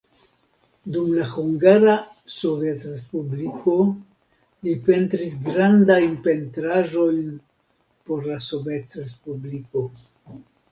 Dum 0.93 1.09
la 1.17 1.25
Hungara 1.33 1.93
Sovetrespubliko 2.35 3.75
li 4.69 4.75
pentris 4.89 5.37
grandajn 5.51 6.17
pentraĵojn 6.31 7.31
por 8.09 8.29
la 8.33 8.41
Sovetrespubliko. 8.51 9.89